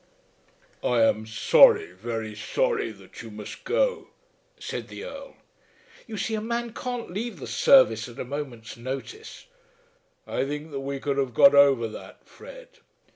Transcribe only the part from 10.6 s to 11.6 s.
that we could have got